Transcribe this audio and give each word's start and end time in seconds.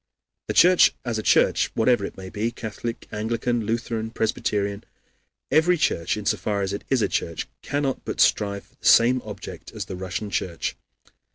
The 0.47 0.55
Church 0.55 0.95
as 1.05 1.19
a 1.19 1.21
church, 1.21 1.67
whatever 1.75 2.03
it 2.05 2.17
may 2.17 2.31
be 2.31 2.49
Catholic, 2.49 3.07
Anglican, 3.11 3.67
Lutheran, 3.67 4.09
Presbyterian 4.09 4.83
every 5.51 5.77
church, 5.77 6.17
in 6.17 6.25
so 6.25 6.37
far 6.37 6.63
as 6.63 6.73
it 6.73 6.83
is 6.89 7.03
a 7.03 7.07
church, 7.07 7.47
cannot 7.61 8.03
but 8.03 8.19
strive 8.19 8.63
for 8.63 8.75
the 8.77 8.87
same 8.87 9.21
object 9.23 9.71
as 9.73 9.85
the 9.85 9.95
Russian 9.95 10.31
Church. 10.31 10.75